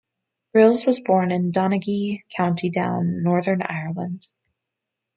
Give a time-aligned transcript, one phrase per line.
[0.51, 4.29] Grylls was born in Donaghadee, County Down, Northern Ireland.